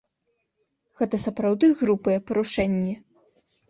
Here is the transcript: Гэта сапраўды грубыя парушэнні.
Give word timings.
Гэта 1.03 1.21
сапраўды 1.25 1.71
грубыя 1.85 2.27
парушэнні. 2.29 2.93